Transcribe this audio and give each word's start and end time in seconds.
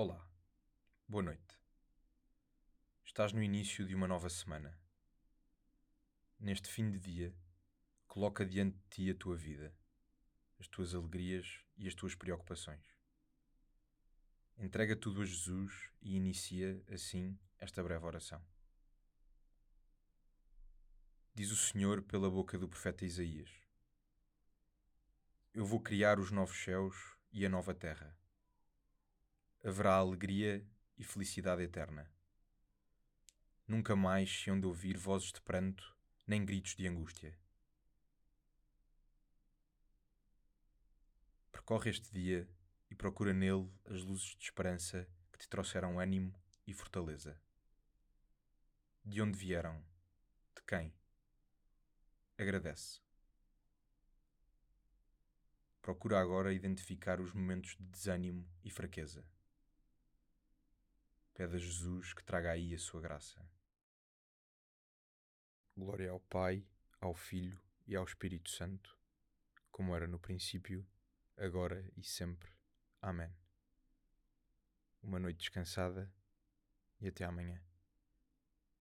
Olá, 0.00 0.24
boa 1.08 1.24
noite. 1.24 1.58
Estás 3.04 3.32
no 3.32 3.42
início 3.42 3.84
de 3.84 3.96
uma 3.96 4.06
nova 4.06 4.28
semana. 4.30 4.78
Neste 6.38 6.68
fim 6.68 6.88
de 6.88 7.00
dia, 7.00 7.34
coloca 8.06 8.46
diante 8.46 8.76
de 8.76 8.88
ti 8.90 9.10
a 9.10 9.14
tua 9.16 9.34
vida, 9.34 9.74
as 10.60 10.68
tuas 10.68 10.94
alegrias 10.94 11.64
e 11.76 11.88
as 11.88 11.96
tuas 11.96 12.14
preocupações. 12.14 12.86
Entrega 14.56 14.94
tudo 14.94 15.20
a 15.20 15.24
Jesus 15.24 15.90
e 16.00 16.14
inicia, 16.14 16.80
assim, 16.92 17.36
esta 17.58 17.82
breve 17.82 18.04
oração. 18.04 18.40
Diz 21.34 21.50
o 21.50 21.56
Senhor 21.56 22.02
pela 22.02 22.30
boca 22.30 22.56
do 22.56 22.68
profeta 22.68 23.04
Isaías: 23.04 23.50
Eu 25.52 25.66
vou 25.66 25.80
criar 25.80 26.20
os 26.20 26.30
novos 26.30 26.56
céus 26.62 26.94
e 27.32 27.44
a 27.44 27.48
nova 27.48 27.74
terra 27.74 28.16
haverá 29.62 29.94
alegria 29.94 30.64
e 30.96 31.04
felicidade 31.04 31.62
eterna. 31.62 32.10
Nunca 33.66 33.94
mais 33.94 34.30
se 34.30 34.50
hão 34.50 34.58
de 34.58 34.66
ouvir 34.66 34.96
vozes 34.96 35.32
de 35.32 35.40
pranto, 35.40 35.96
nem 36.26 36.44
gritos 36.44 36.74
de 36.74 36.86
angústia. 36.86 37.38
Percorre 41.52 41.90
este 41.90 42.10
dia 42.10 42.48
e 42.90 42.94
procura 42.94 43.34
nele 43.34 43.70
as 43.84 44.02
luzes 44.02 44.36
de 44.36 44.44
esperança 44.44 45.06
que 45.32 45.38
te 45.38 45.48
trouxeram 45.48 46.00
ânimo 46.00 46.34
e 46.66 46.72
fortaleza. 46.72 47.38
De 49.04 49.20
onde 49.20 49.38
vieram? 49.38 49.82
De 50.54 50.62
quem? 50.66 50.94
Agradece. 52.38 53.00
Procura 55.82 56.20
agora 56.20 56.52
identificar 56.52 57.20
os 57.20 57.32
momentos 57.32 57.76
de 57.76 57.84
desânimo 57.86 58.46
e 58.64 58.70
fraqueza. 58.70 59.24
Pede 61.38 61.54
a 61.54 61.58
Jesus 61.60 62.12
que 62.12 62.24
traga 62.24 62.50
aí 62.50 62.74
a 62.74 62.78
sua 62.80 63.00
graça. 63.00 63.40
Glória 65.76 66.10
ao 66.10 66.18
Pai, 66.18 66.66
ao 67.00 67.14
Filho 67.14 67.62
e 67.86 67.94
ao 67.94 68.02
Espírito 68.02 68.50
Santo, 68.50 68.98
como 69.70 69.94
era 69.94 70.08
no 70.08 70.18
princípio, 70.18 70.84
agora 71.36 71.88
e 71.96 72.02
sempre. 72.02 72.50
Amém. 73.00 73.32
Uma 75.00 75.20
noite 75.20 75.38
descansada 75.38 76.12
e 77.00 77.06
até 77.06 77.24
amanhã. 77.24 77.67